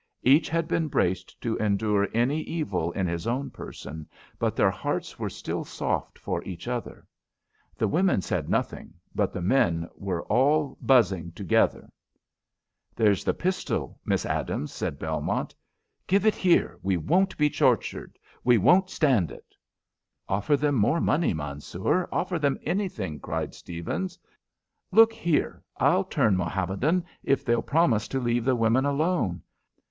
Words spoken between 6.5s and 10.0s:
other. The women said nothing, but the men